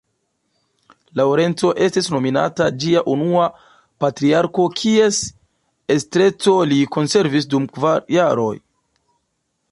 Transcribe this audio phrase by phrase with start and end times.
[1.19, 3.43] Laŭrenco estis nomumita ĝia unua
[4.03, 5.19] patriarko kies
[5.97, 8.53] estreco li konservis dum kvar jaroj.